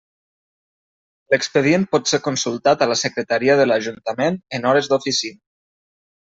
[1.33, 5.41] L'expedient pot ser consultat a la Secretaria de l'Ajuntament en hores d'oficina.